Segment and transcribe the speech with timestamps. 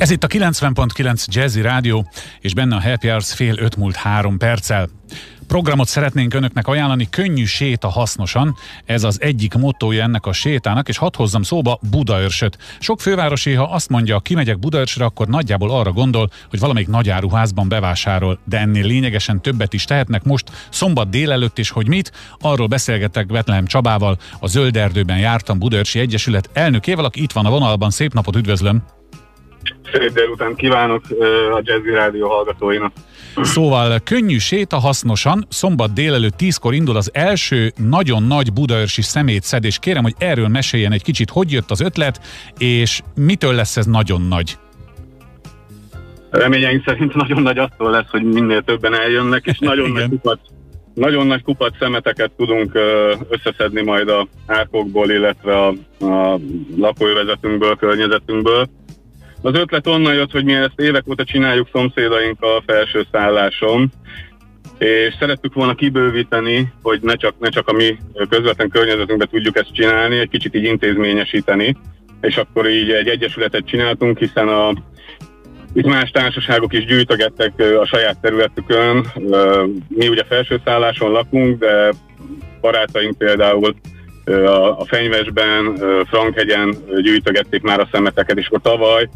[0.00, 2.10] Ez itt a 90.9 Jazzy Rádió,
[2.40, 4.88] és benne a Happy Hours fél öt múlt három perccel.
[5.46, 10.96] Programot szeretnénk önöknek ajánlani, könnyű séta hasznosan, ez az egyik mottoja ennek a sétának, és
[10.96, 12.58] hadd hozzam szóba Budaörsöt.
[12.78, 18.38] Sok fővárosi, ha azt mondja, kimegyek Budaörsre, akkor nagyjából arra gondol, hogy valamelyik nagyáruházban bevásárol,
[18.44, 23.66] de ennél lényegesen többet is tehetnek most, szombat délelőtt is, hogy mit, arról beszélgetek Betlehem
[23.66, 28.36] Csabával, a Zöld Erdőben jártam Budaörsi Egyesület elnökével, aki itt van a vonalban, szép napot
[28.36, 28.99] üdvözlöm!
[29.92, 31.02] Szép délután kívánok
[31.54, 32.92] a Jazzy Rádió hallgatóinak.
[33.42, 39.78] Szóval könnyű séta hasznosan, szombat délelőtt tízkor indul az első nagyon nagy budaörsi szemétszedés.
[39.78, 42.20] Kérem, hogy erről meséljen egy kicsit, hogy jött az ötlet,
[42.58, 44.58] és mitől lesz ez nagyon nagy?
[46.30, 50.38] Reményeink szerint nagyon nagy attól lesz, hogy minél többen eljönnek, és nagyon nagy kupat
[50.94, 52.78] nagyon nagy kupat szemeteket tudunk
[53.28, 55.68] összeszedni majd a árkokból, illetve a,
[56.04, 56.38] a
[56.76, 58.68] lakóövezetünkből, környezetünkből.
[59.42, 63.90] Az ötlet onnan jött, hogy mi ezt évek óta csináljuk szomszédaink a felső szálláson,
[64.78, 67.96] és szerettük volna kibővíteni, hogy ne csak, ne csak a mi
[68.28, 71.76] közvetlen környezetünkben tudjuk ezt csinálni, egy kicsit így intézményesíteni,
[72.20, 74.72] és akkor így egy egyesületet csináltunk, hiszen a,
[75.72, 79.06] itt más társaságok is gyűjtögettek a saját területükön.
[79.88, 81.92] Mi ugye felső szálláson lakunk, de
[82.60, 83.74] barátaink például
[84.78, 89.08] a Fenyvesben, Frankhegyen gyűjtögették már a szemeteket, és akkor tavaly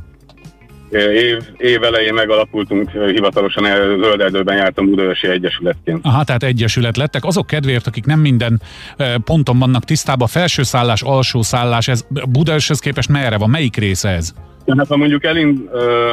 [0.90, 3.64] év, év elején megalapultunk hivatalosan,
[4.02, 5.98] Zölderdőben jártam Budaörsi Egyesületként.
[6.02, 7.24] Aha, tehát egyesület lettek.
[7.24, 8.60] Azok kedvéért, akik nem minden
[9.24, 13.50] ponton vannak tisztában, felső szállás, alsó szállás, ez Budaörshez képest merre van?
[13.50, 14.34] Melyik része ez?
[14.76, 15.58] Hát ha mondjuk elind,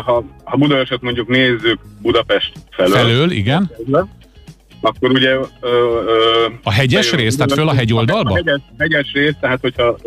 [0.06, 2.96] ha, ha Budaörset mondjuk nézzük Budapest felől.
[2.96, 3.72] Felől, igen.
[4.82, 5.30] Akkor ugye...
[5.30, 5.68] Ö,
[6.06, 8.32] ö, a hegyes rész, tehát föl a hegyoldalba?
[8.32, 9.98] A hegyes, hegyes rész, tehát hogyha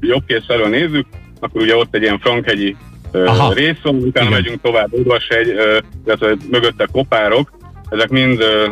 [0.00, 1.06] jobb kész felől nézzük,
[1.40, 2.76] akkor ugye ott egy ilyen frankhegyi
[3.12, 3.52] Aha.
[3.52, 4.40] részon, utána Igen.
[4.40, 5.54] megyünk tovább Udvarshegy,
[6.04, 7.50] illetve mögötte kopárok,
[7.88, 8.66] ezek mind ö,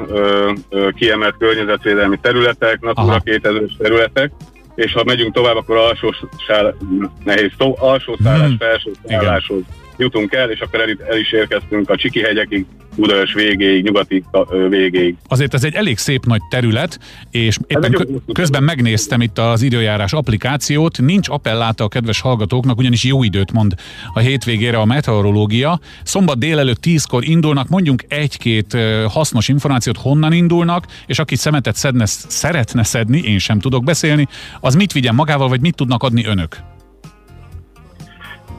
[0.70, 4.32] ö, kiemelt környezetvédelmi területek, Natura 2000 területek,
[4.74, 6.14] és ha megyünk tovább, akkor alsó
[6.46, 6.76] sál,
[7.24, 8.56] nehéz szó, alsó szállás, hmm.
[8.56, 9.62] felső szálláshoz
[9.96, 12.64] jutunk el, és akkor el, el is érkeztünk a Csiki hegyekig,
[12.96, 14.24] Budaörs végéig, nyugati
[14.68, 15.14] végéig.
[15.28, 16.98] Azért ez egy elég szép nagy terület,
[17.30, 23.22] és éppen közben megnéztem itt az időjárás applikációt, nincs appelláta a kedves hallgatóknak, ugyanis jó
[23.22, 23.74] időt mond
[24.12, 25.80] a hétvégére a meteorológia.
[26.02, 28.76] Szombat délelőtt tízkor indulnak, mondjunk egy-két
[29.08, 34.28] hasznos információt, honnan indulnak, és aki szemetet szedne, szeretne szedni, én sem tudok beszélni,
[34.60, 36.56] az mit vigyen magával, vagy mit tudnak adni önök?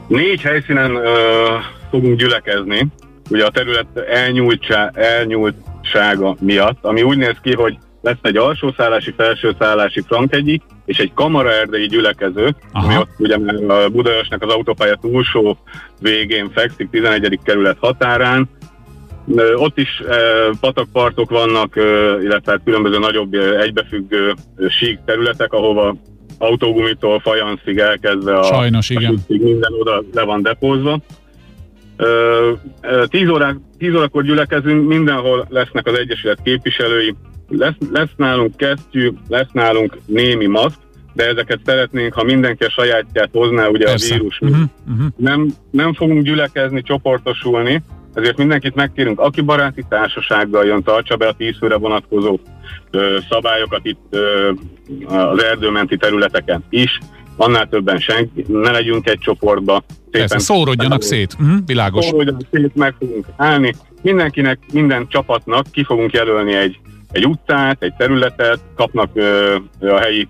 [0.08, 1.04] Négy helyszínen uh,
[1.90, 2.86] fogunk gyülekezni,
[3.30, 10.00] ugye a terület elnyúltsá, elnyúltsága miatt, ami úgy néz ki, hogy lesz egy alsószállási, felsőszállási
[10.00, 12.86] frankegyi, és egy kamaraerdei gyülekező, Aha.
[12.86, 13.34] ami ott ugye
[13.68, 15.58] a Budaörsnek az autópálya túlsó
[16.00, 17.38] végén fekszik, 11.
[17.42, 18.48] kerület határán.
[19.54, 20.02] Ott is
[20.60, 21.76] patakpartok vannak,
[22.22, 24.34] illetve hát különböző nagyobb egybefüggő
[24.68, 25.96] sík területek, ahova
[26.38, 29.14] autógumitól fajanszig elkezdve a, Sajnos, igen.
[29.28, 31.00] a minden oda le van depózva.
[33.06, 37.14] 10 órák, 10 órakor gyülekezünk, mindenhol lesznek az Egyesület képviselői,
[37.48, 40.78] lesz, lesz nálunk kesztyű, lesz nálunk némi maszk,
[41.12, 44.14] de ezeket szeretnénk, ha mindenki a sajátját hozná, ugye Persze.
[44.14, 44.38] a vírus.
[44.40, 44.58] Uh-huh,
[44.90, 45.06] uh-huh.
[45.16, 47.82] Nem, nem fogunk gyülekezni, csoportosulni,
[48.16, 52.38] ezért mindenkit megkérünk, aki baráti társasággal jön, tartsa be a tíz főre vonatkozó
[52.90, 54.50] ö, szabályokat itt ö,
[55.06, 56.98] az erdőmenti területeken is,
[57.36, 59.82] annál többen senki, ne legyünk egy csoportba.
[59.88, 62.04] Szépen Persze, szórodjanak szét, uh-huh, világos.
[62.04, 63.74] Szórodjanak szét, meg fogunk állni.
[64.02, 66.78] Mindenkinek, minden csapatnak ki fogunk jelölni egy,
[67.12, 70.28] egy utcát, egy területet, kapnak ö, a helyi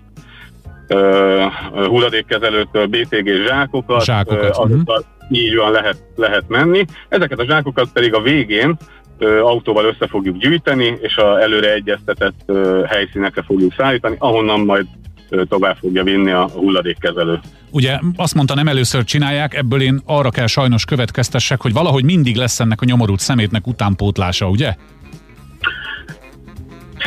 [1.73, 4.57] hulladékkezelőtől BTG zsákokat, zsákokat.
[4.57, 4.81] Uh-huh.
[5.29, 6.85] Így van lehet, lehet menni.
[7.09, 8.77] Ezeket a zsákokat pedig a végén
[9.41, 12.51] autóval össze fogjuk gyűjteni, és a előre egyeztetett
[12.87, 14.85] helyszínekre fogjuk szállítani, ahonnan majd
[15.49, 17.39] tovább fogja vinni a hulladékkezelő.
[17.71, 22.35] Ugye azt mondta, nem először csinálják, ebből én arra kell sajnos következtessek, hogy valahogy mindig
[22.35, 24.75] lesz ennek a nyomorult szemétnek utánpótlása, ugye?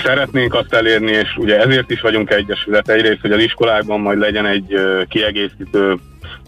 [0.05, 2.89] Szeretnénk azt elérni, és ugye ezért is vagyunk egyesület.
[2.89, 4.75] Egyrészt, hogy az iskolákban majd legyen egy
[5.09, 5.97] kiegészítő,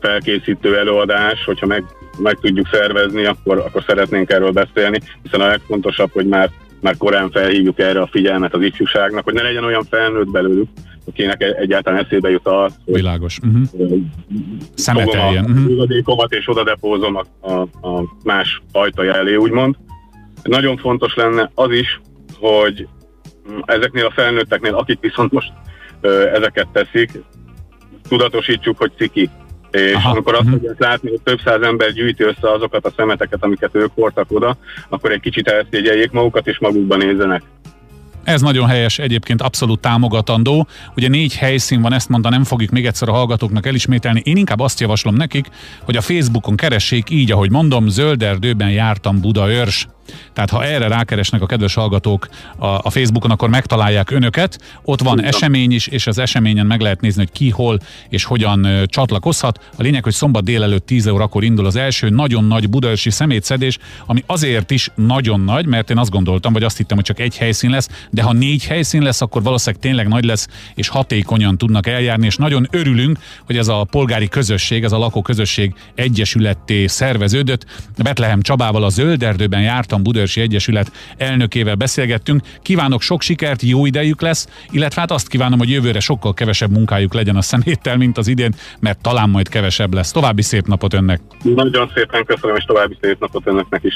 [0.03, 1.85] felkészítő előadás, hogyha meg,
[2.19, 6.51] meg tudjuk szervezni, akkor, akkor szeretnénk erről beszélni, hiszen a legfontosabb, hogy már,
[6.81, 10.69] már korán felhívjuk erre a figyelmet az ifjúságnak, hogy ne legyen olyan felnőtt belőlük,
[11.07, 13.39] akinek egyáltalán eszébe jut az, hogy Világos.
[13.39, 13.99] Uh-huh.
[14.75, 15.45] Szemeteljen.
[15.45, 16.27] Uh-huh.
[16.29, 19.77] és oda depózom a, a, a más ajtaja elé, úgymond.
[20.43, 22.01] Nagyon fontos lenne az is,
[22.41, 22.89] hogy
[23.65, 25.53] ezeknél a felnőtteknél, akik viszont most
[26.01, 27.11] ö, ezeket teszik,
[28.09, 29.31] tudatosítsuk, hogy ciki.
[29.73, 30.11] És Aha.
[30.11, 30.89] amikor azt fogják uh-huh.
[30.89, 34.57] látni, hogy több száz ember gyűjti össze azokat a szemeteket, amiket ők hordtak oda,
[34.89, 37.43] akkor egy kicsit elszégyeljék magukat, és magukban nézzenek.
[38.25, 40.67] Ez nagyon helyes, egyébként abszolút támogatandó.
[40.97, 44.23] Ugye négy helyszín van, ezt mondta, nem fogjuk még egyszer a hallgatóknak elismételni.
[44.25, 45.47] Én inkább azt javaslom nekik,
[45.85, 49.87] hogy a Facebookon keressék így, ahogy mondom, zölderdőben jártam Budaörs.
[50.33, 54.59] Tehát ha erre rákeresnek a kedves hallgatók a, a Facebookon, akkor megtalálják önöket.
[54.85, 57.79] Ott van esemény is, és az eseményen meg lehet nézni, hogy ki, hol
[58.09, 59.71] és hogyan csatlakozhat.
[59.79, 64.23] A lényeg, hogy szombat délelőtt 10 órakor indul az első nagyon nagy budaörsi szemétszedés, ami
[64.27, 67.71] azért is nagyon nagy, mert én azt gondoltam, vagy azt hittem, hogy csak egy helyszín
[67.71, 72.27] lesz, de ha négy helyszín lesz, akkor valószínűleg tényleg nagy lesz, és hatékonyan tudnak eljárni,
[72.27, 77.67] és nagyon örülünk, hogy ez a polgári közösség, ez a lakóközösség egyesületté szerveződött.
[78.03, 82.43] Betlehem Csabával a Zölderdőben járt Márton Budörsi Egyesület elnökével beszélgettünk.
[82.63, 87.15] Kívánok sok sikert, jó idejük lesz, illetve hát azt kívánom, hogy jövőre sokkal kevesebb munkájuk
[87.15, 90.11] legyen a szeméttel, mint az idén, mert talán majd kevesebb lesz.
[90.11, 91.21] További szép napot önnek!
[91.43, 93.95] Nagyon szépen köszönöm, és további szép napot önöknek is!